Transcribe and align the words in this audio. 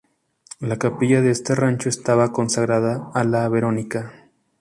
La 0.61 0.77
capilla 0.79 1.21
de 1.21 1.29
este 1.29 1.53
rancho 1.53 1.87
estaba 1.87 2.31
consagrada 2.33 3.11
a 3.13 3.23
la 3.23 3.47
Verónica. 3.49 4.31